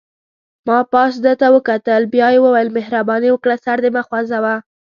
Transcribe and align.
ما 0.67 0.79
پاس 0.93 1.13
ده 1.25 1.33
ته 1.39 1.47
وکتل، 1.55 2.01
بیا 2.13 2.27
یې 2.33 2.39
وویل: 2.43 2.69
مهرباني 2.77 3.29
وکړه 3.31 3.55
سر 3.65 3.77
دې 3.83 3.89
مه 3.95 4.01
خوځوه. 4.07 4.55